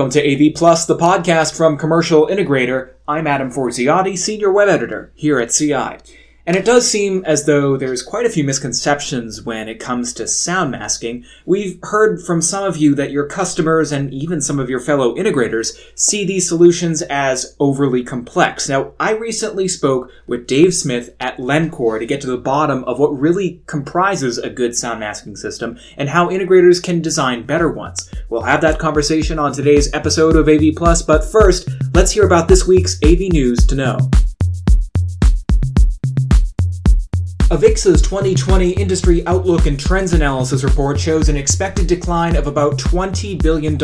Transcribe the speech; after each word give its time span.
Welcome 0.00 0.12
to 0.12 0.48
AV 0.48 0.54
Plus, 0.54 0.86
the 0.86 0.96
podcast 0.96 1.54
from 1.54 1.76
Commercial 1.76 2.26
Integrator. 2.26 2.92
I'm 3.06 3.26
Adam 3.26 3.52
Forziati, 3.52 4.16
Senior 4.16 4.50
Web 4.50 4.70
Editor 4.70 5.12
here 5.14 5.38
at 5.38 5.50
CI. 5.50 5.98
And 6.50 6.56
it 6.56 6.64
does 6.64 6.90
seem 6.90 7.24
as 7.26 7.46
though 7.46 7.76
there's 7.76 8.02
quite 8.02 8.26
a 8.26 8.28
few 8.28 8.42
misconceptions 8.42 9.40
when 9.40 9.68
it 9.68 9.78
comes 9.78 10.12
to 10.14 10.26
sound 10.26 10.72
masking. 10.72 11.24
We've 11.46 11.78
heard 11.80 12.20
from 12.26 12.42
some 12.42 12.64
of 12.64 12.76
you 12.76 12.92
that 12.96 13.12
your 13.12 13.26
customers 13.26 13.92
and 13.92 14.12
even 14.12 14.40
some 14.40 14.58
of 14.58 14.68
your 14.68 14.80
fellow 14.80 15.14
integrators 15.14 15.78
see 15.94 16.24
these 16.24 16.48
solutions 16.48 17.02
as 17.02 17.54
overly 17.60 18.02
complex. 18.02 18.68
Now, 18.68 18.94
I 18.98 19.12
recently 19.12 19.68
spoke 19.68 20.10
with 20.26 20.48
Dave 20.48 20.74
Smith 20.74 21.14
at 21.20 21.36
Lencore 21.36 22.00
to 22.00 22.04
get 22.04 22.20
to 22.22 22.26
the 22.26 22.36
bottom 22.36 22.82
of 22.82 22.98
what 22.98 23.16
really 23.16 23.62
comprises 23.66 24.36
a 24.36 24.50
good 24.50 24.74
sound 24.74 24.98
masking 24.98 25.36
system 25.36 25.78
and 25.96 26.08
how 26.08 26.30
integrators 26.30 26.82
can 26.82 27.00
design 27.00 27.46
better 27.46 27.70
ones. 27.70 28.10
We'll 28.28 28.42
have 28.42 28.62
that 28.62 28.80
conversation 28.80 29.38
on 29.38 29.52
today's 29.52 29.94
episode 29.94 30.34
of 30.34 30.48
AV 30.48 30.74
Plus, 30.74 31.00
but 31.00 31.22
first, 31.22 31.68
let's 31.94 32.10
hear 32.10 32.26
about 32.26 32.48
this 32.48 32.66
week's 32.66 32.98
AV 33.04 33.30
News 33.30 33.64
to 33.68 33.76
Know. 33.76 34.10
Avixa's 37.50 38.00
2020 38.02 38.74
Industry 38.74 39.26
Outlook 39.26 39.66
and 39.66 39.78
Trends 39.78 40.12
Analysis 40.12 40.62
report 40.62 41.00
shows 41.00 41.28
an 41.28 41.36
expected 41.36 41.88
decline 41.88 42.36
of 42.36 42.46
about 42.46 42.78
$20 42.78 43.42
billion 43.42 43.76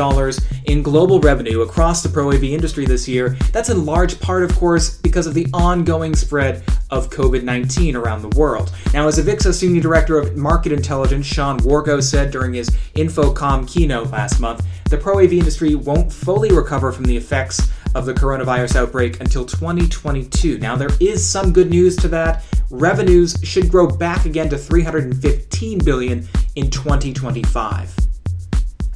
in 0.66 0.84
global 0.84 1.18
revenue 1.18 1.62
across 1.62 2.00
the 2.00 2.08
Pro 2.08 2.30
AV 2.32 2.44
industry 2.44 2.86
this 2.86 3.08
year. 3.08 3.30
That's 3.50 3.68
in 3.68 3.84
large 3.84 4.20
part, 4.20 4.44
of 4.44 4.54
course, 4.54 4.98
because 4.98 5.26
of 5.26 5.34
the 5.34 5.48
ongoing 5.52 6.14
spread 6.14 6.62
of 6.90 7.10
COVID 7.10 7.42
19 7.42 7.96
around 7.96 8.22
the 8.22 8.38
world. 8.38 8.72
Now, 8.94 9.08
as 9.08 9.18
Avixa 9.18 9.52
Senior 9.52 9.82
Director 9.82 10.16
of 10.16 10.36
Market 10.36 10.70
Intelligence, 10.70 11.26
Sean 11.26 11.58
Wargo, 11.58 12.00
said 12.00 12.30
during 12.30 12.54
his 12.54 12.70
InfoComm 12.94 13.66
keynote 13.66 14.12
last 14.12 14.38
month, 14.38 14.64
the 14.90 14.96
Pro 14.96 15.18
AV 15.18 15.32
industry 15.32 15.74
won't 15.74 16.12
fully 16.12 16.52
recover 16.52 16.92
from 16.92 17.06
the 17.06 17.16
effects 17.16 17.68
of 17.96 18.04
the 18.04 18.12
coronavirus 18.12 18.76
outbreak 18.76 19.20
until 19.20 19.46
2022. 19.46 20.58
Now, 20.58 20.76
there 20.76 20.90
is 21.00 21.26
some 21.26 21.50
good 21.50 21.70
news 21.70 21.96
to 21.96 22.08
that 22.08 22.44
revenues 22.70 23.36
should 23.42 23.70
grow 23.70 23.86
back 23.86 24.26
again 24.26 24.50
to 24.50 24.58
315 24.58 25.78
billion 25.78 26.28
in 26.56 26.70
2025. 26.70 27.96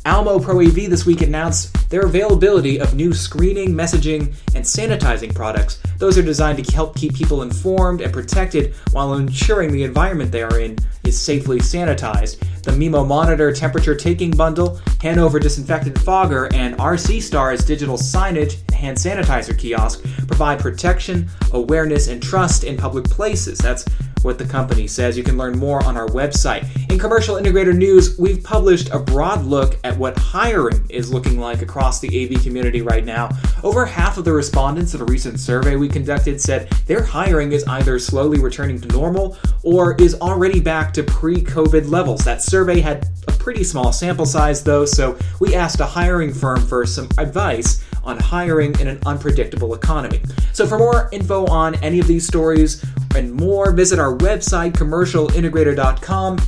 Almo 0.07 0.39
Pro 0.39 0.61
AV 0.63 0.89
this 0.89 1.05
week 1.05 1.21
announced 1.21 1.91
their 1.91 2.07
availability 2.07 2.81
of 2.81 2.95
new 2.95 3.13
screening, 3.13 3.75
messaging, 3.75 4.35
and 4.55 4.65
sanitizing 4.65 5.35
products. 5.35 5.79
Those 5.99 6.17
are 6.17 6.23
designed 6.23 6.65
to 6.65 6.73
help 6.73 6.97
keep 6.97 7.15
people 7.15 7.43
informed 7.43 8.01
and 8.01 8.11
protected 8.11 8.75
while 8.93 9.13
ensuring 9.13 9.73
the 9.73 9.83
environment 9.83 10.33
they 10.33 10.43
are 10.43 10.59
in 10.59 10.79
is 11.05 11.21
safely 11.21 11.59
sanitized. 11.59 12.39
The 12.63 12.71
Mimo 12.71 13.07
Monitor 13.07 13.53
temperature 13.53 13.95
taking 13.95 14.31
bundle, 14.31 14.81
Hanover 15.03 15.39
disinfectant 15.39 15.99
fogger, 15.99 16.49
and 16.55 16.79
RC 16.79 17.21
Stars 17.21 17.63
digital 17.63 17.99
signage 17.99 18.71
hand 18.73 18.97
sanitizer 18.97 19.59
kiosk 19.59 20.03
provide 20.27 20.61
protection, 20.61 21.29
awareness, 21.53 22.09
and 22.09 22.23
trust 22.23 22.65
in 22.65 22.79
public 22.79 23.05
places. 23.05 23.59
That's 23.59 23.85
what 24.23 24.39
the 24.39 24.45
company 24.45 24.87
says. 24.87 25.17
You 25.17 25.25
can 25.25 25.37
learn 25.37 25.59
more 25.59 25.85
on 25.85 25.97
our 25.97 26.07
website. 26.09 26.69
In 26.91 26.99
Commercial 26.99 27.37
Integrator 27.37 27.77
News, 27.77 28.19
we've 28.19 28.43
published 28.43 28.91
a 28.91 28.99
broad 28.99 29.45
look 29.45 29.79
at 29.85 29.97
what 29.97 30.19
hiring 30.19 30.85
is 30.89 31.13
looking 31.13 31.39
like 31.39 31.63
across 31.63 32.01
the 32.01 32.09
AV 32.09 32.43
community 32.43 32.83
right 32.83 33.05
now. 33.05 33.31
Over 33.63 33.87
half 33.87 34.19
of 34.19 34.25
the 34.25 34.33
respondents 34.33 34.95
of 34.95 35.01
a 35.01 35.05
recent 35.05 35.41
survey 35.41 35.77
we 35.77 35.89
conducted 35.89 36.41
said 36.41 36.71
their 36.87 37.03
hiring 37.03 37.53
is 37.53 37.65
either 37.65 37.99
slowly 37.99 38.39
returning 38.39 38.81
to 38.81 38.89
normal 38.89 39.39
or 39.63 39.95
is 39.97 40.15
already 40.21 40.61
back 40.61 40.93
to 40.95 41.03
pre 41.03 41.37
COVID 41.37 41.91
levels. 41.91 42.25
That 42.25 42.43
survey 42.43 42.81
had 42.81 43.09
a 43.29 43.33
pretty 43.33 43.65
small 43.65 43.93
sample 43.93 44.27
size, 44.27 44.63
though, 44.63 44.85
so 44.85 45.19
we 45.41 45.55
asked 45.55 45.81
a 45.81 45.87
hiring 45.87 46.33
firm 46.33 46.61
for 46.67 46.87
some 46.87 47.09
advice 47.19 47.85
on 48.05 48.19
hiring 48.19 48.79
in 48.81 48.89
an 48.89 48.99
unpredictable 49.07 49.75
economy. 49.75 50.21
So, 50.53 50.67
for 50.67 50.79
more 50.79 51.09
info 51.13 51.47
on 51.47 51.75
any 51.77 51.99
of 51.99 52.07
these 52.07 52.27
stories 52.27 52.85
and 53.15 53.33
more, 53.33 53.73
visit 53.73 53.99
our 53.99 54.17
website, 54.17 54.73
commercialintegrator.com. 54.73 56.39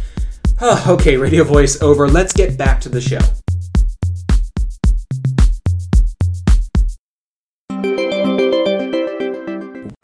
Oh, 0.60 0.84
okay, 0.88 1.16
radio 1.16 1.44
voice 1.44 1.80
over. 1.82 2.08
Let's 2.08 2.32
get 2.32 2.56
back 2.56 2.80
to 2.82 2.88
the 2.88 3.00
show. 3.00 3.20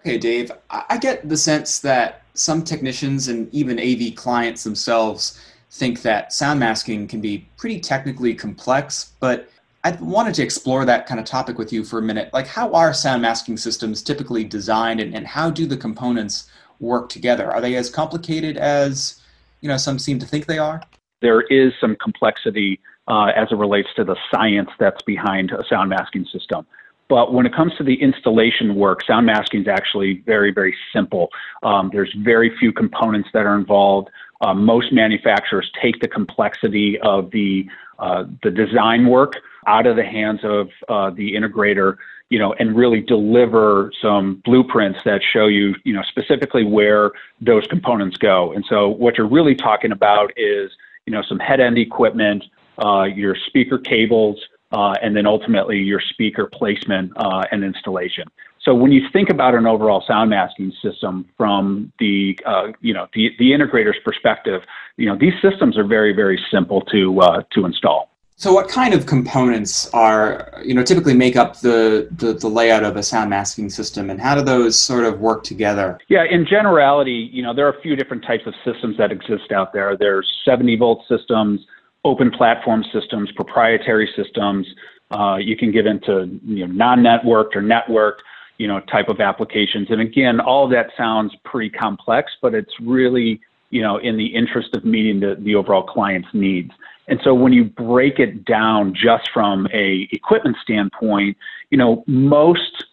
Okay, 0.00 0.16
Dave, 0.16 0.50
I 0.70 0.96
get 0.96 1.28
the 1.28 1.36
sense 1.36 1.80
that 1.80 2.22
some 2.32 2.62
technicians 2.62 3.28
and 3.28 3.52
even 3.52 3.78
AV 3.78 4.14
clients 4.14 4.64
themselves 4.64 5.38
think 5.70 6.00
that 6.00 6.32
sound 6.32 6.60
masking 6.60 7.06
can 7.06 7.20
be 7.20 7.46
pretty 7.58 7.78
technically 7.78 8.34
complex, 8.34 9.12
but 9.20 9.50
I 9.84 9.92
wanted 10.00 10.34
to 10.34 10.42
explore 10.42 10.84
that 10.84 11.06
kind 11.06 11.20
of 11.20 11.26
topic 11.26 11.56
with 11.56 11.72
you 11.72 11.84
for 11.84 11.98
a 11.98 12.02
minute. 12.02 12.30
Like, 12.32 12.46
how 12.46 12.72
are 12.72 12.92
sound 12.92 13.22
masking 13.22 13.56
systems 13.56 14.02
typically 14.02 14.44
designed, 14.44 15.00
and, 15.00 15.14
and 15.14 15.26
how 15.26 15.50
do 15.50 15.66
the 15.66 15.76
components 15.76 16.50
work 16.80 17.08
together? 17.08 17.50
Are 17.50 17.60
they 17.60 17.76
as 17.76 17.88
complicated 17.88 18.56
as 18.56 19.20
you 19.60 19.68
know 19.68 19.76
some 19.76 19.98
seem 19.98 20.18
to 20.18 20.26
think 20.26 20.46
they 20.46 20.58
are? 20.58 20.82
There 21.20 21.42
is 21.42 21.72
some 21.80 21.96
complexity 22.02 22.80
uh, 23.08 23.32
as 23.34 23.48
it 23.50 23.56
relates 23.56 23.88
to 23.96 24.04
the 24.04 24.16
science 24.30 24.70
that's 24.78 25.02
behind 25.02 25.52
a 25.52 25.64
sound 25.68 25.90
masking 25.90 26.26
system. 26.26 26.66
But 27.08 27.32
when 27.32 27.46
it 27.46 27.54
comes 27.54 27.72
to 27.78 27.84
the 27.84 27.94
installation 27.94 28.74
work, 28.74 29.02
sound 29.04 29.26
masking 29.26 29.62
is 29.62 29.68
actually 29.68 30.22
very, 30.26 30.52
very 30.52 30.76
simple. 30.92 31.30
Um, 31.62 31.88
there's 31.90 32.14
very 32.18 32.54
few 32.58 32.70
components 32.70 33.30
that 33.32 33.46
are 33.46 33.56
involved. 33.56 34.10
Uh, 34.42 34.52
most 34.52 34.92
manufacturers 34.92 35.70
take 35.80 36.00
the 36.00 36.08
complexity 36.08 36.98
of 37.00 37.30
the 37.30 37.66
the 37.98 38.50
design 38.50 39.06
work 39.06 39.34
out 39.66 39.86
of 39.86 39.96
the 39.96 40.04
hands 40.04 40.40
of 40.42 40.68
uh, 40.88 41.10
the 41.10 41.34
integrator, 41.34 41.96
you 42.30 42.38
know, 42.38 42.54
and 42.54 42.76
really 42.76 43.00
deliver 43.00 43.92
some 44.00 44.42
blueprints 44.44 45.00
that 45.04 45.20
show 45.22 45.46
you, 45.46 45.74
you 45.84 45.92
know, 45.92 46.02
specifically 46.08 46.64
where 46.64 47.12
those 47.40 47.66
components 47.66 48.16
go. 48.16 48.52
And 48.52 48.64
so 48.68 48.88
what 48.88 49.18
you're 49.18 49.28
really 49.28 49.54
talking 49.54 49.92
about 49.92 50.32
is, 50.36 50.70
you 51.06 51.12
know, 51.12 51.22
some 51.22 51.38
head 51.38 51.60
end 51.60 51.78
equipment, 51.78 52.44
uh, 52.78 53.04
your 53.04 53.34
speaker 53.34 53.78
cables, 53.78 54.40
uh, 54.72 54.94
and 55.02 55.16
then 55.16 55.26
ultimately 55.26 55.78
your 55.78 56.00
speaker 56.00 56.46
placement 56.46 57.12
uh, 57.16 57.44
and 57.50 57.64
installation. 57.64 58.28
So 58.62 58.74
when 58.74 58.92
you 58.92 59.02
think 59.12 59.30
about 59.30 59.54
an 59.54 59.66
overall 59.66 60.02
sound 60.06 60.30
masking 60.30 60.72
system 60.82 61.26
from 61.36 61.92
the 61.98 62.38
uh, 62.44 62.68
you 62.80 62.92
know 62.92 63.06
the, 63.14 63.30
the 63.38 63.52
integrator's 63.52 63.98
perspective, 64.04 64.62
you 64.96 65.06
know 65.06 65.16
these 65.16 65.34
systems 65.40 65.78
are 65.78 65.84
very 65.84 66.12
very 66.12 66.40
simple 66.50 66.82
to 66.92 67.20
uh, 67.20 67.42
to 67.54 67.64
install. 67.64 68.10
So, 68.40 68.52
what 68.52 68.68
kind 68.68 68.94
of 68.94 69.06
components 69.06 69.92
are 69.92 70.52
you 70.64 70.72
know 70.72 70.84
typically 70.84 71.14
make 71.14 71.34
up 71.34 71.58
the, 71.58 72.08
the, 72.12 72.34
the 72.34 72.46
layout 72.46 72.84
of 72.84 72.96
a 72.96 73.02
sound 73.02 73.30
masking 73.30 73.68
system, 73.68 74.10
and 74.10 74.20
how 74.20 74.36
do 74.36 74.42
those 74.42 74.78
sort 74.78 75.04
of 75.04 75.18
work 75.18 75.42
together? 75.42 75.98
Yeah, 76.08 76.22
in 76.22 76.46
generality, 76.46 77.28
you 77.32 77.42
know 77.42 77.52
there 77.52 77.66
are 77.66 77.72
a 77.72 77.80
few 77.80 77.96
different 77.96 78.24
types 78.24 78.46
of 78.46 78.54
systems 78.64 78.96
that 78.98 79.10
exist 79.10 79.50
out 79.50 79.72
there. 79.72 79.96
There's 79.96 80.32
70 80.44 80.76
volt 80.76 81.02
systems, 81.08 81.66
open 82.04 82.30
platform 82.30 82.84
systems, 82.92 83.32
proprietary 83.32 84.08
systems. 84.14 84.68
Uh, 85.10 85.38
you 85.40 85.56
can 85.56 85.72
get 85.72 85.86
into 85.86 86.38
you 86.44 86.64
know 86.64 86.72
non-networked 86.72 87.56
or 87.56 87.62
networked 87.62 88.20
you 88.58 88.68
know 88.68 88.80
type 88.80 89.08
of 89.08 89.20
applications, 89.20 89.88
and 89.90 90.00
again, 90.00 90.40
all 90.40 90.68
that 90.68 90.90
sounds 90.96 91.32
pretty 91.44 91.70
complex, 91.70 92.32
but 92.42 92.54
it's 92.54 92.72
really 92.80 93.40
you 93.70 93.82
know 93.82 93.96
in 93.98 94.16
the 94.16 94.26
interest 94.26 94.74
of 94.74 94.84
meeting 94.84 95.20
the, 95.20 95.36
the 95.40 95.54
overall 95.54 95.82
client's 95.82 96.28
needs. 96.32 96.72
And 97.08 97.18
so 97.24 97.34
when 97.34 97.52
you 97.52 97.64
break 97.64 98.18
it 98.18 98.44
down 98.44 98.94
just 98.94 99.30
from 99.32 99.66
a 99.72 100.06
equipment 100.12 100.56
standpoint, 100.62 101.38
you 101.70 101.78
know, 101.78 102.04
most 102.06 102.84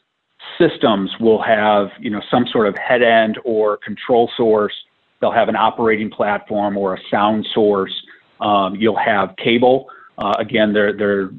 systems 0.57 1.11
will 1.19 1.41
have, 1.41 1.89
you 1.99 2.09
know, 2.09 2.21
some 2.31 2.47
sort 2.47 2.67
of 2.67 2.77
head 2.77 3.03
end 3.03 3.37
or 3.43 3.77
control 3.77 4.31
source. 4.37 4.73
They'll 5.19 5.31
have 5.31 5.49
an 5.49 5.57
operating 5.57 6.09
platform 6.09 6.77
or 6.77 6.93
a 6.93 6.99
sound 7.11 7.45
source. 7.53 7.93
Um, 8.39 8.75
you'll 8.75 8.97
have 8.97 9.35
cable. 9.37 9.89
Uh, 10.17 10.33
again, 10.39 10.71
there, 10.71 10.93
there, 10.93 11.29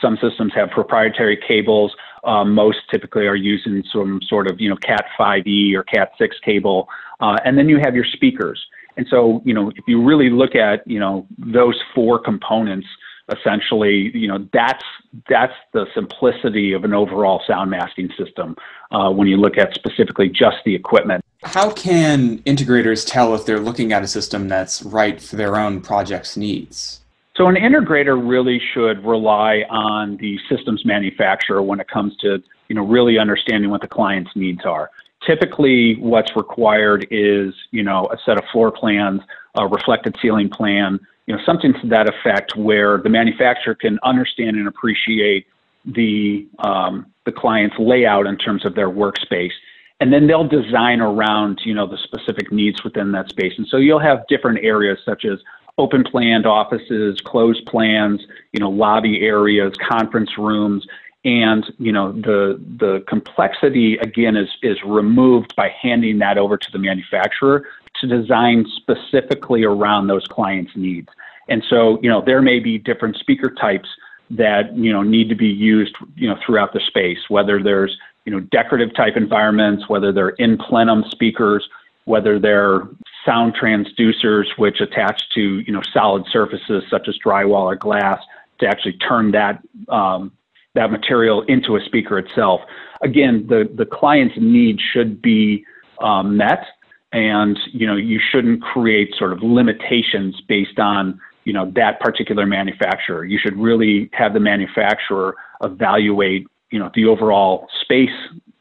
some 0.00 0.16
systems 0.22 0.52
have 0.54 0.70
proprietary 0.70 1.36
cables. 1.48 1.92
Um, 2.24 2.54
most 2.54 2.78
typically 2.90 3.26
are 3.26 3.36
using 3.36 3.82
some 3.92 4.20
sort 4.28 4.50
of, 4.50 4.60
you 4.60 4.68
know, 4.68 4.76
Cat 4.76 5.06
5e 5.18 5.74
or 5.74 5.82
Cat 5.84 6.12
6 6.18 6.36
cable. 6.44 6.88
Uh, 7.20 7.36
and 7.44 7.56
then 7.56 7.68
you 7.68 7.78
have 7.78 7.94
your 7.94 8.04
speakers. 8.04 8.64
And 8.96 9.06
so, 9.08 9.40
you 9.44 9.54
know, 9.54 9.70
if 9.70 9.84
you 9.86 10.04
really 10.04 10.30
look 10.30 10.54
at, 10.54 10.86
you 10.86 11.00
know, 11.00 11.26
those 11.38 11.80
four 11.94 12.18
components, 12.18 12.86
essentially, 13.30 14.10
you 14.14 14.28
know, 14.28 14.46
that's 14.52 14.84
that's 15.28 15.54
the 15.72 15.86
simplicity 15.94 16.72
of 16.72 16.84
an 16.84 16.94
overall 16.94 17.42
sound 17.46 17.70
masking 17.70 18.10
system 18.18 18.56
uh, 18.90 19.10
when 19.10 19.26
you 19.28 19.36
look 19.36 19.58
at 19.58 19.74
specifically 19.74 20.28
just 20.28 20.58
the 20.64 20.74
equipment. 20.74 21.24
How 21.42 21.70
can 21.70 22.38
integrators 22.40 23.06
tell 23.06 23.34
if 23.34 23.46
they're 23.46 23.60
looking 23.60 23.92
at 23.92 24.02
a 24.02 24.08
system 24.08 24.48
that's 24.48 24.82
right 24.82 25.20
for 25.20 25.36
their 25.36 25.56
own 25.56 25.80
project's 25.80 26.36
needs? 26.36 27.00
So 27.40 27.48
an 27.48 27.54
integrator 27.54 28.20
really 28.22 28.60
should 28.74 29.02
rely 29.02 29.64
on 29.70 30.18
the 30.18 30.38
systems 30.46 30.84
manufacturer 30.84 31.62
when 31.62 31.80
it 31.80 31.88
comes 31.88 32.14
to, 32.18 32.42
you 32.68 32.74
know, 32.74 32.84
really 32.84 33.18
understanding 33.18 33.70
what 33.70 33.80
the 33.80 33.88
client's 33.88 34.30
needs 34.34 34.66
are. 34.66 34.90
Typically 35.26 35.94
what's 36.00 36.36
required 36.36 37.06
is 37.10 37.54
you 37.70 37.82
know 37.82 38.06
a 38.12 38.18
set 38.26 38.36
of 38.36 38.44
floor 38.52 38.70
plans 38.70 39.22
a 39.56 39.66
reflected 39.66 40.16
ceiling 40.20 40.50
plan 40.50 40.98
you 41.26 41.34
know 41.34 41.40
something 41.46 41.72
to 41.80 41.88
that 41.88 42.08
effect 42.08 42.56
where 42.56 42.98
the 42.98 43.08
manufacturer 43.08 43.74
can 43.74 43.98
understand 44.02 44.56
and 44.56 44.68
appreciate 44.68 45.46
the 45.86 46.46
um, 46.58 47.06
the 47.24 47.32
client's 47.32 47.76
layout 47.78 48.26
in 48.26 48.36
terms 48.36 48.66
of 48.66 48.74
their 48.74 48.90
workspace. 48.90 49.52
And 50.00 50.12
then 50.12 50.26
they'll 50.26 50.48
design 50.48 51.00
around 51.00 51.60
you 51.64 51.72
know 51.72 51.86
the 51.86 51.98
specific 52.04 52.52
needs 52.52 52.84
within 52.84 53.12
that 53.12 53.30
space. 53.30 53.54
And 53.56 53.66
so 53.66 53.78
you'll 53.78 53.98
have 53.98 54.26
different 54.28 54.62
areas 54.62 54.98
such 55.06 55.24
as 55.24 55.38
open 55.80 56.04
planned 56.04 56.46
offices 56.46 57.20
closed 57.24 57.64
plans 57.66 58.20
you 58.52 58.60
know 58.60 58.70
lobby 58.70 59.22
areas 59.22 59.72
conference 59.88 60.36
rooms. 60.38 60.86
And 61.24 61.64
you 61.78 61.92
know 61.92 62.12
the 62.12 62.58
the 62.78 63.04
complexity 63.08 63.98
again 63.98 64.36
is 64.36 64.48
is 64.62 64.78
removed 64.84 65.54
by 65.56 65.68
handing 65.68 66.18
that 66.18 66.38
over 66.38 66.56
to 66.56 66.70
the 66.72 66.78
manufacturer 66.78 67.66
to 68.00 68.06
design 68.06 68.66
specifically 68.76 69.64
around 69.64 70.06
those 70.06 70.26
clients 70.26 70.72
needs. 70.76 71.08
And 71.48 71.62
so 71.68 71.98
you 72.02 72.08
know 72.08 72.22
there 72.24 72.40
may 72.40 72.58
be 72.58 72.78
different 72.78 73.16
speaker 73.16 73.50
types 73.50 73.88
that 74.30 74.74
you 74.76 74.92
know 74.92 75.02
need 75.02 75.28
to 75.28 75.34
be 75.34 75.48
used 75.48 75.94
you 76.16 76.28
know 76.28 76.36
throughout 76.44 76.72
the 76.72 76.80
space 76.86 77.18
whether 77.28 77.62
there's 77.62 77.98
you 78.24 78.32
know 78.32 78.40
decorative 78.40 78.94
type 78.94 79.14
environments 79.16 79.88
whether 79.88 80.12
they're 80.12 80.36
in 80.38 80.56
plenum 80.56 81.04
speakers 81.10 81.68
whether 82.04 82.38
they're 82.38 82.82
sound 83.24 83.54
transducers 83.54 84.46
which 84.56 84.80
attach 84.80 85.28
to 85.34 85.60
you 85.60 85.72
know 85.72 85.82
solid 85.92 86.24
surfaces 86.30 86.82
such 86.90 87.08
as 87.08 87.16
drywall 87.24 87.64
or 87.64 87.76
glass 87.76 88.22
to 88.58 88.66
actually 88.66 88.94
turn 88.94 89.32
that 89.32 89.62
um, 89.88 90.32
that 90.74 90.90
material 90.90 91.42
into 91.42 91.76
a 91.76 91.80
speaker 91.84 92.18
itself 92.18 92.60
again 93.02 93.46
the 93.48 93.68
the 93.74 93.86
client's 93.86 94.34
need 94.38 94.78
should 94.92 95.20
be 95.20 95.64
um, 96.00 96.36
met 96.36 96.66
and 97.12 97.58
you 97.72 97.86
know 97.86 97.96
you 97.96 98.20
shouldn't 98.20 98.62
create 98.62 99.14
sort 99.16 99.32
of 99.32 99.42
limitations 99.42 100.40
based 100.48 100.78
on 100.78 101.20
you 101.44 101.52
know 101.52 101.70
that 101.74 102.00
particular 102.00 102.46
manufacturer. 102.46 103.24
You 103.24 103.38
should 103.38 103.56
really 103.56 104.10
have 104.12 104.34
the 104.34 104.40
manufacturer 104.40 105.36
evaluate 105.62 106.46
you 106.70 106.78
know 106.78 106.90
the 106.94 107.06
overall 107.06 107.68
space 107.80 108.10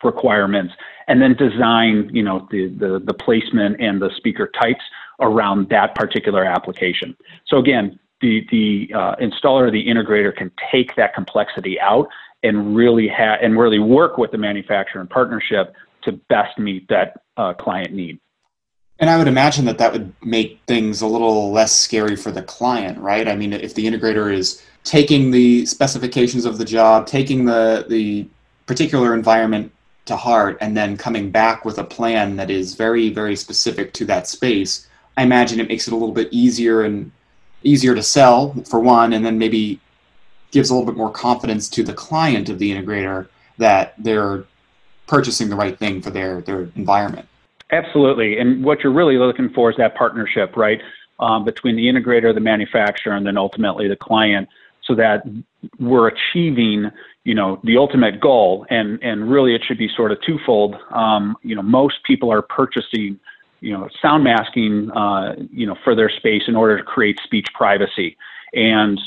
requirements 0.04 0.74
and 1.10 1.22
then 1.22 1.34
design 1.34 2.10
you 2.14 2.24
know 2.24 2.48
the 2.52 2.70
the, 2.70 3.02
the 3.04 3.14
placement 3.14 3.82
and 3.82 4.02
the 4.02 4.10
speaker 4.16 4.50
types 4.62 4.84
around 5.20 5.68
that 5.70 5.96
particular 5.96 6.46
application. 6.46 7.18
So 7.48 7.58
again, 7.58 8.00
the 8.22 8.48
the 8.52 8.94
uh, 8.96 9.16
installer 9.18 9.70
the 9.70 9.86
integrator 9.86 10.34
can 10.34 10.52
take 10.72 10.96
that 10.96 11.14
complexity 11.14 11.80
out 11.82 12.08
and 12.44 12.76
really 12.76 13.08
have 13.10 13.40
and 13.42 13.60
really 13.60 13.80
work 13.80 14.18
with 14.18 14.32
the 14.32 14.38
manufacturer 14.38 15.02
in 15.02 15.08
partnership 15.08 15.76
to 16.04 16.14
best 16.30 16.58
meet 16.58 16.88
that 16.88 17.22
uh, 17.36 17.54
client 17.54 17.94
need. 17.94 18.20
And 19.02 19.10
I 19.10 19.18
would 19.18 19.28
imagine 19.28 19.64
that 19.66 19.78
that 19.78 19.94
would 19.94 20.14
make 20.22 20.60
things 20.68 21.02
a 21.02 21.08
little 21.08 21.52
less 21.52 21.74
scary 21.74 22.18
for 22.18 22.32
the 22.32 22.42
client, 22.42 22.98
right? 23.00 23.30
I 23.30 23.36
mean, 23.36 23.54
if 23.54 23.74
the 23.74 23.86
integrator 23.86 24.32
is 24.32 24.62
taking 24.84 25.32
the 25.32 25.66
specifications 25.66 26.46
of 26.46 26.58
the 26.58 26.66
job, 26.66 27.08
taking 27.08 27.46
the 27.46 27.86
the 27.90 28.28
particular 28.66 29.16
environment 29.16 29.72
to 30.10 30.16
heart, 30.16 30.58
and 30.62 30.76
then 30.76 30.98
coming 30.98 31.32
back 31.32 31.66
with 31.66 31.78
a 31.78 31.84
plan 31.84 32.36
that 32.36 32.50
is 32.50 32.76
very, 32.76 33.10
very 33.10 33.36
specific 33.36 33.94
to 33.94 34.06
that 34.06 34.28
space, 34.28 34.88
I 35.18 35.24
imagine 35.24 35.60
it 35.60 35.68
makes 35.68 35.88
it 35.88 35.94
a 35.94 35.98
little 35.98 36.14
bit 36.22 36.30
easier 36.32 36.84
and 36.84 37.12
easier 37.64 37.96
to 37.96 38.04
sell 38.04 38.54
for 38.70 38.80
one, 38.80 39.14
and 39.14 39.26
then 39.26 39.38
maybe 39.38 39.80
gives 40.52 40.70
a 40.70 40.74
little 40.74 40.86
bit 40.92 40.98
more 40.98 41.12
confidence 41.12 41.70
to 41.70 41.84
the 41.84 41.94
client 41.94 42.50
of 42.50 42.58
the 42.60 42.72
integrator 42.72 43.28
that 43.58 43.94
they're 43.98 44.44
purchasing 45.08 45.50
the 45.50 45.56
right 45.56 45.78
thing 45.78 46.02
for 46.02 46.12
their 46.12 46.42
their 46.42 46.62
environment. 46.76 47.28
Absolutely. 47.72 48.40
And 48.40 48.64
what 48.64 48.82
you're 48.82 48.94
really 49.02 49.18
looking 49.18 49.50
for 49.50 49.70
is 49.70 49.78
that 49.78 49.96
partnership, 49.96 50.58
right, 50.58 50.82
um, 51.20 51.46
between 51.46 51.76
the 51.76 51.86
integrator, 51.86 52.34
the 52.34 52.40
manufacturer, 52.40 53.14
and 53.14 53.26
then 53.26 53.38
ultimately 53.38 53.88
the 53.88 53.96
client, 53.96 54.50
so 54.90 54.96
that 54.96 55.24
we're 55.80 56.08
achieving, 56.08 56.90
you 57.24 57.36
know, 57.36 57.62
the 57.64 57.78
ultimate 57.78 58.20
goal. 58.20 58.66
And 58.70 59.02
and 59.02 59.32
really, 59.32 59.56
it 59.56 59.62
should 59.66 59.78
be 59.78 59.90
sort 59.96 60.12
of 60.12 60.18
twofold. 60.22 60.76
Um, 60.92 61.38
you 61.44 61.56
know, 61.56 61.62
most 61.62 62.04
people 62.04 62.34
are 62.34 62.42
purchasing, 62.42 63.20
you 63.62 63.72
know, 63.72 63.88
sound 64.02 64.24
masking, 64.24 64.92
uh, 64.92 65.36
you 65.52 65.68
know, 65.68 65.76
for 65.84 65.96
their 65.96 66.10
space 66.10 66.44
in 66.48 66.56
order 66.56 66.78
to 66.78 66.84
create 66.84 67.20
speech 67.24 67.48
privacy. 67.54 68.18
And 68.54 69.00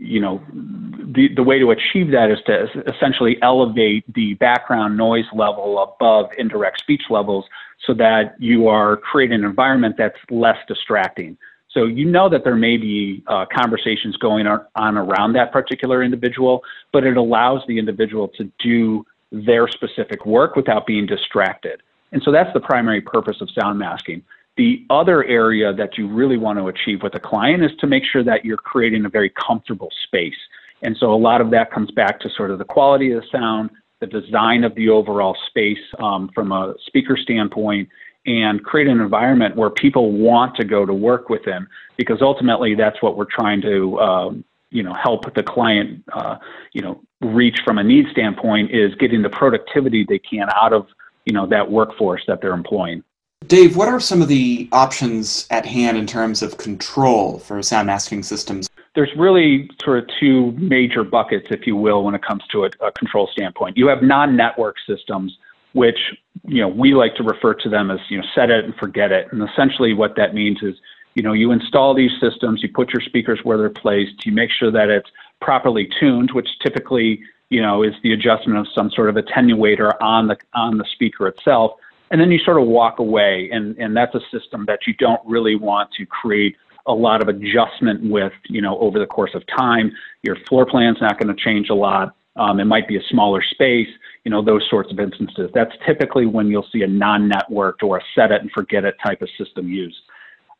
you 0.00 0.20
know, 0.20 0.40
the, 0.52 1.28
the 1.34 1.42
way 1.42 1.58
to 1.58 1.70
achieve 1.70 2.10
that 2.12 2.30
is 2.30 2.38
to 2.46 2.66
essentially 2.94 3.36
elevate 3.42 4.04
the 4.14 4.34
background 4.34 4.96
noise 4.96 5.24
level 5.32 5.82
above 5.82 6.30
indirect 6.38 6.80
speech 6.80 7.02
levels 7.10 7.44
so 7.86 7.94
that 7.94 8.34
you 8.38 8.68
are 8.68 8.96
creating 8.96 9.40
an 9.40 9.44
environment 9.44 9.96
that's 9.98 10.18
less 10.30 10.58
distracting. 10.68 11.36
So 11.72 11.84
you 11.84 12.06
know 12.06 12.28
that 12.30 12.44
there 12.44 12.56
may 12.56 12.76
be 12.76 13.22
uh, 13.26 13.44
conversations 13.54 14.16
going 14.16 14.46
on 14.46 14.96
around 14.96 15.34
that 15.34 15.52
particular 15.52 16.02
individual, 16.02 16.62
but 16.92 17.04
it 17.04 17.16
allows 17.16 17.60
the 17.68 17.78
individual 17.78 18.28
to 18.38 18.50
do 18.58 19.04
their 19.30 19.68
specific 19.68 20.24
work 20.24 20.56
without 20.56 20.86
being 20.86 21.04
distracted. 21.04 21.82
And 22.12 22.22
so 22.24 22.32
that's 22.32 22.52
the 22.54 22.60
primary 22.60 23.02
purpose 23.02 23.36
of 23.40 23.48
sound 23.50 23.78
masking. 23.78 24.22
The 24.56 24.84
other 24.90 25.24
area 25.24 25.72
that 25.74 25.98
you 25.98 26.08
really 26.08 26.38
want 26.38 26.58
to 26.58 26.68
achieve 26.68 27.02
with 27.02 27.14
a 27.14 27.20
client 27.20 27.62
is 27.62 27.70
to 27.80 27.86
make 27.86 28.02
sure 28.10 28.24
that 28.24 28.44
you're 28.44 28.56
creating 28.56 29.04
a 29.04 29.08
very 29.08 29.30
comfortable 29.30 29.90
space. 30.04 30.34
And 30.82 30.96
so 30.98 31.12
a 31.12 31.16
lot 31.16 31.40
of 31.40 31.50
that 31.50 31.70
comes 31.70 31.90
back 31.90 32.18
to 32.20 32.30
sort 32.36 32.50
of 32.50 32.58
the 32.58 32.64
quality 32.64 33.12
of 33.12 33.22
the 33.22 33.28
sound, 33.30 33.70
the 34.00 34.06
design 34.06 34.64
of 34.64 34.74
the 34.74 34.88
overall 34.88 35.36
space 35.48 35.78
um, 36.00 36.30
from 36.34 36.52
a 36.52 36.74
speaker 36.86 37.16
standpoint, 37.16 37.88
and 38.28 38.62
create 38.62 38.86
an 38.86 39.00
environment 39.00 39.56
where 39.56 39.70
people 39.70 40.12
want 40.12 40.54
to 40.56 40.64
go 40.64 40.84
to 40.84 40.92
work 40.92 41.30
with 41.30 41.42
them 41.44 41.66
because 41.96 42.20
ultimately 42.20 42.74
that's 42.74 43.00
what 43.02 43.16
we're 43.16 43.24
trying 43.24 43.62
to, 43.62 43.98
um, 43.98 44.44
you 44.70 44.82
know, 44.82 44.92
help 44.92 45.34
the 45.34 45.42
client, 45.42 46.04
uh, 46.12 46.36
you 46.72 46.82
know, 46.82 47.00
reach 47.22 47.58
from 47.64 47.78
a 47.78 47.82
need 47.82 48.04
standpoint 48.12 48.70
is 48.70 48.94
getting 48.96 49.22
the 49.22 49.30
productivity 49.30 50.04
they 50.06 50.18
can 50.18 50.46
out 50.54 50.74
of, 50.74 50.86
you 51.24 51.32
know, 51.32 51.46
that 51.46 51.70
workforce 51.70 52.22
that 52.28 52.40
they're 52.42 52.52
employing. 52.52 53.02
Dave, 53.46 53.76
what 53.76 53.88
are 53.88 53.98
some 53.98 54.20
of 54.20 54.28
the 54.28 54.68
options 54.72 55.46
at 55.50 55.64
hand 55.64 55.96
in 55.96 56.06
terms 56.06 56.42
of 56.42 56.58
control 56.58 57.38
for 57.38 57.62
sound 57.62 57.86
masking 57.86 58.22
systems? 58.22 58.68
there's 58.98 59.14
really 59.16 59.70
sort 59.84 59.98
of 59.98 60.10
two 60.18 60.50
major 60.52 61.04
buckets, 61.04 61.46
if 61.50 61.68
you 61.68 61.76
will, 61.76 62.02
when 62.02 62.16
it 62.16 62.22
comes 62.22 62.42
to 62.50 62.64
a, 62.64 62.70
a 62.84 62.90
control 62.90 63.28
standpoint. 63.30 63.76
You 63.76 63.86
have 63.86 64.02
non-network 64.02 64.74
systems, 64.88 65.38
which 65.72 65.98
you 66.46 66.60
know 66.60 66.68
we 66.68 66.94
like 66.94 67.14
to 67.16 67.22
refer 67.22 67.54
to 67.54 67.68
them 67.68 67.90
as 67.90 67.98
you 68.08 68.18
know 68.18 68.24
set 68.34 68.50
it 68.50 68.64
and 68.64 68.74
forget 68.76 69.12
it. 69.12 69.28
And 69.32 69.46
essentially, 69.48 69.94
what 69.94 70.16
that 70.16 70.34
means 70.34 70.62
is 70.62 70.74
you 71.14 71.22
know 71.22 71.32
you 71.32 71.52
install 71.52 71.94
these 71.94 72.12
systems, 72.20 72.62
you 72.62 72.68
put 72.68 72.92
your 72.92 73.02
speakers 73.02 73.40
where 73.42 73.58
they're 73.58 73.70
placed, 73.70 74.24
you 74.26 74.32
make 74.32 74.50
sure 74.50 74.70
that 74.70 74.88
it's 74.88 75.10
properly 75.40 75.88
tuned, 76.00 76.32
which 76.32 76.48
typically 76.60 77.20
you 77.50 77.62
know 77.62 77.82
is 77.82 77.94
the 78.02 78.12
adjustment 78.12 78.58
of 78.58 78.66
some 78.74 78.90
sort 78.90 79.08
of 79.08 79.16
attenuator 79.16 79.92
on 80.00 80.28
the 80.28 80.36
on 80.54 80.78
the 80.78 80.84
speaker 80.84 81.26
itself. 81.26 81.72
And 82.10 82.20
then 82.20 82.30
you 82.30 82.38
sort 82.38 82.60
of 82.60 82.66
walk 82.66 83.00
away, 83.00 83.50
and, 83.52 83.76
and 83.76 83.94
that's 83.94 84.14
a 84.14 84.20
system 84.30 84.64
that 84.66 84.86
you 84.86 84.94
don't 84.94 85.20
really 85.26 85.56
want 85.56 85.92
to 85.98 86.06
create 86.06 86.56
a 86.86 86.94
lot 86.94 87.20
of 87.20 87.28
adjustment 87.28 88.10
with, 88.10 88.32
you 88.48 88.62
know, 88.62 88.78
over 88.78 88.98
the 88.98 89.06
course 89.06 89.34
of 89.34 89.46
time. 89.46 89.92
Your 90.22 90.36
floor 90.48 90.64
plan's 90.64 91.00
not 91.02 91.18
going 91.18 91.34
to 91.34 91.40
change 91.40 91.68
a 91.68 91.74
lot. 91.74 92.14
Um, 92.38 92.60
it 92.60 92.64
might 92.64 92.88
be 92.88 92.96
a 92.96 93.02
smaller 93.10 93.42
space, 93.42 93.88
you 94.24 94.30
know, 94.30 94.42
those 94.42 94.66
sorts 94.70 94.90
of 94.92 95.00
instances. 95.00 95.50
That's 95.54 95.72
typically 95.86 96.26
when 96.26 96.48
you'll 96.48 96.68
see 96.72 96.82
a 96.82 96.86
non-networked 96.86 97.82
or 97.82 97.98
a 97.98 98.02
set 98.14 98.30
it 98.32 98.40
and 98.40 98.50
forget 98.52 98.84
it 98.84 98.96
type 99.04 99.22
of 99.22 99.28
system 99.36 99.68
used. 99.68 99.98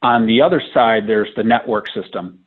On 0.03 0.27
the 0.27 0.43
other 0.43 0.63
side, 0.75 1.07
there's 1.07 1.29
the 1.37 1.43
network 1.43 1.87
system, 1.93 2.39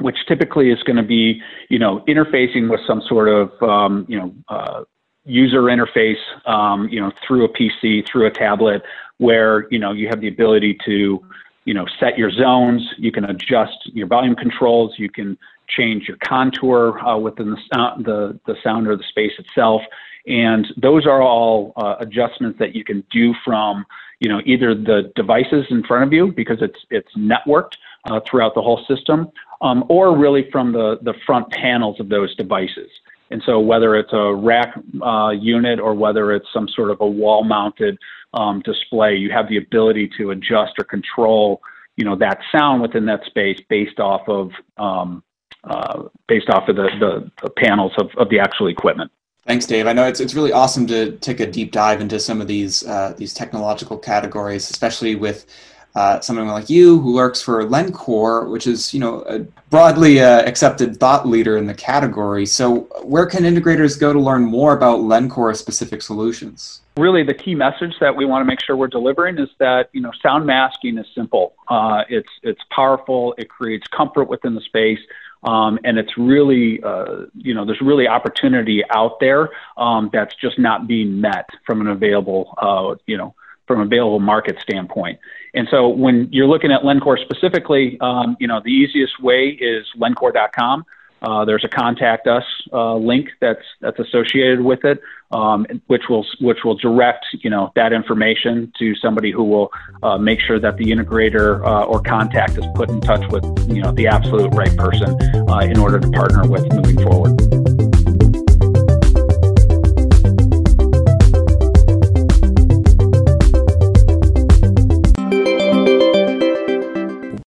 which 0.00 0.16
typically 0.26 0.70
is 0.70 0.82
going 0.84 0.96
to 0.96 1.02
be, 1.02 1.40
you 1.68 1.78
know, 1.78 2.04
interfacing 2.08 2.70
with 2.70 2.80
some 2.86 3.02
sort 3.08 3.28
of, 3.28 3.62
um, 3.62 4.06
you 4.08 4.18
know, 4.18 4.34
uh, 4.48 4.84
user 5.24 5.62
interface, 5.62 6.16
um, 6.46 6.88
you 6.88 7.00
know, 7.00 7.12
through 7.26 7.44
a 7.44 7.48
PC, 7.48 8.08
through 8.08 8.26
a 8.26 8.30
tablet, 8.30 8.82
where 9.18 9.68
you 9.70 9.78
know 9.78 9.92
you 9.92 10.08
have 10.08 10.20
the 10.20 10.28
ability 10.28 10.78
to 10.84 11.22
you 11.68 11.74
know, 11.74 11.84
set 12.00 12.16
your 12.16 12.30
zones. 12.30 12.80
You 12.96 13.12
can 13.12 13.26
adjust 13.26 13.78
your 13.92 14.06
volume 14.06 14.34
controls. 14.34 14.94
You 14.96 15.10
can 15.10 15.36
change 15.68 16.08
your 16.08 16.16
contour 16.24 16.98
uh, 17.00 17.18
within 17.18 17.50
the, 17.50 17.58
sound, 17.70 18.06
the, 18.06 18.40
the 18.46 18.56
sound 18.64 18.88
or 18.88 18.96
the 18.96 19.04
space 19.10 19.32
itself. 19.38 19.82
And 20.26 20.66
those 20.78 21.04
are 21.04 21.20
all 21.20 21.74
uh, 21.76 21.96
adjustments 22.00 22.58
that 22.58 22.74
you 22.74 22.84
can 22.84 23.04
do 23.12 23.34
from, 23.44 23.84
you 24.18 24.30
know, 24.30 24.40
either 24.46 24.74
the 24.74 25.12
devices 25.14 25.66
in 25.68 25.82
front 25.82 26.04
of 26.04 26.12
you 26.14 26.32
because 26.32 26.56
it's, 26.62 26.80
it's 26.88 27.12
networked 27.14 27.74
uh, 28.06 28.20
throughout 28.26 28.54
the 28.54 28.62
whole 28.62 28.82
system, 28.88 29.30
um, 29.60 29.84
or 29.90 30.16
really 30.16 30.50
from 30.50 30.72
the, 30.72 30.98
the 31.02 31.12
front 31.26 31.50
panels 31.50 32.00
of 32.00 32.08
those 32.08 32.34
devices. 32.36 32.88
And 33.30 33.42
so 33.44 33.60
whether 33.60 33.94
it's 33.94 34.14
a 34.14 34.34
rack 34.34 34.74
uh, 35.02 35.32
unit 35.38 35.80
or 35.80 35.92
whether 35.92 36.32
it's 36.32 36.46
some 36.50 36.66
sort 36.66 36.90
of 36.90 36.98
a 37.02 37.06
wall 37.06 37.44
mounted 37.44 37.98
um, 38.34 38.60
display, 38.60 39.16
you 39.16 39.30
have 39.30 39.48
the 39.48 39.56
ability 39.56 40.10
to 40.18 40.30
adjust 40.30 40.72
or 40.78 40.84
control, 40.84 41.60
you 41.96 42.04
know, 42.04 42.16
that 42.16 42.40
sound 42.52 42.82
within 42.82 43.06
that 43.06 43.24
space 43.24 43.58
based 43.68 44.00
off 44.00 44.28
of 44.28 44.52
um, 44.76 45.22
uh, 45.64 46.04
based 46.28 46.48
off 46.50 46.68
of 46.68 46.76
the, 46.76 46.88
the, 47.00 47.30
the 47.42 47.50
panels 47.50 47.92
of, 47.98 48.10
of 48.16 48.28
the 48.30 48.38
actual 48.38 48.68
equipment. 48.68 49.10
Thanks, 49.46 49.66
Dave. 49.66 49.86
I 49.86 49.94
know 49.94 50.06
it's 50.06 50.20
it's 50.20 50.34
really 50.34 50.52
awesome 50.52 50.86
to 50.88 51.12
take 51.18 51.40
a 51.40 51.46
deep 51.50 51.72
dive 51.72 52.02
into 52.02 52.20
some 52.20 52.40
of 52.42 52.46
these 52.46 52.86
uh, 52.86 53.14
these 53.16 53.32
technological 53.32 53.96
categories, 53.96 54.68
especially 54.70 55.14
with 55.14 55.46
uh, 55.94 56.20
someone 56.20 56.46
like 56.48 56.70
you 56.70 57.00
who 57.00 57.14
works 57.14 57.42
for 57.42 57.64
Lencore, 57.64 58.50
which 58.50 58.66
is 58.66 58.92
you 58.94 59.00
know 59.00 59.22
a 59.22 59.40
broadly 59.70 60.20
uh, 60.20 60.42
accepted 60.42 60.98
thought 60.98 61.26
leader 61.26 61.56
in 61.56 61.66
the 61.66 61.74
category. 61.74 62.46
So 62.46 62.80
where 63.02 63.26
can 63.26 63.44
integrators 63.44 63.98
go 63.98 64.12
to 64.12 64.20
learn 64.20 64.44
more 64.44 64.74
about 64.74 65.00
Lencore 65.00 65.56
specific 65.56 66.02
solutions? 66.02 66.80
Really, 66.96 67.22
the 67.22 67.34
key 67.34 67.54
message 67.54 67.94
that 68.00 68.14
we 68.14 68.24
want 68.24 68.42
to 68.42 68.44
make 68.44 68.60
sure 68.60 68.76
we're 68.76 68.88
delivering 68.88 69.38
is 69.38 69.48
that 69.58 69.88
you 69.92 70.00
know 70.00 70.12
sound 70.22 70.46
masking 70.46 70.98
is 70.98 71.06
simple. 71.14 71.54
Uh, 71.68 72.04
it's 72.08 72.30
it's 72.42 72.60
powerful. 72.70 73.34
It 73.38 73.48
creates 73.48 73.86
comfort 73.88 74.28
within 74.28 74.54
the 74.54 74.62
space. 74.62 75.00
Um, 75.44 75.78
and 75.84 75.98
it's 75.98 76.18
really, 76.18 76.82
uh, 76.82 77.26
you 77.36 77.54
know, 77.54 77.64
there's 77.64 77.80
really 77.80 78.08
opportunity 78.08 78.82
out 78.90 79.20
there 79.20 79.50
um, 79.76 80.10
that's 80.12 80.34
just 80.34 80.58
not 80.58 80.88
being 80.88 81.20
met 81.20 81.48
from 81.64 81.80
an 81.80 81.86
available, 81.86 82.54
uh, 82.58 82.96
you 83.06 83.16
know, 83.16 83.34
from 83.68 83.80
available 83.80 84.18
market 84.18 84.58
standpoint. 84.60 85.20
And 85.54 85.68
so 85.70 85.88
when 85.88 86.28
you're 86.32 86.48
looking 86.48 86.72
at 86.72 86.82
Lencore 86.82 87.18
specifically, 87.20 87.96
um, 88.00 88.36
you 88.40 88.48
know, 88.48 88.60
the 88.64 88.70
easiest 88.70 89.22
way 89.22 89.56
is 89.60 89.86
lencore.com. 89.96 90.84
Uh, 91.20 91.44
there's 91.44 91.64
a 91.64 91.68
contact 91.68 92.28
us 92.28 92.44
uh, 92.72 92.94
link 92.94 93.28
that's 93.40 93.64
that's 93.80 93.98
associated 93.98 94.60
with 94.60 94.84
it, 94.84 95.00
um, 95.32 95.66
which 95.88 96.02
will 96.08 96.24
which 96.40 96.58
will 96.64 96.76
direct 96.76 97.26
you 97.42 97.50
know 97.50 97.72
that 97.74 97.92
information 97.92 98.72
to 98.78 98.94
somebody 98.94 99.32
who 99.32 99.42
will 99.42 99.68
uh, 100.04 100.16
make 100.16 100.38
sure 100.40 100.60
that 100.60 100.76
the 100.76 100.84
integrator 100.84 101.60
uh, 101.66 101.84
or 101.86 102.00
contact 102.00 102.56
is 102.56 102.64
put 102.76 102.88
in 102.88 103.00
touch 103.00 103.28
with 103.32 103.44
you 103.68 103.82
know 103.82 103.90
the 103.92 104.06
absolute 104.06 104.54
right 104.54 104.76
person 104.76 105.10
uh, 105.50 105.58
in 105.58 105.78
order 105.78 105.98
to 105.98 106.08
partner 106.10 106.48
with 106.48 106.72
moving 106.72 107.02
forward. 107.02 107.67